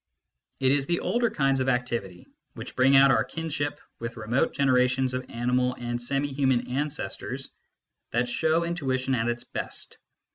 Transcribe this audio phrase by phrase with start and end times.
[0.59, 5.13] It is the older kinds of activity, which bring out our kinship with remote generations
[5.13, 7.51] of animal and semi human ancestors,
[8.09, 9.99] that show intuition at its best.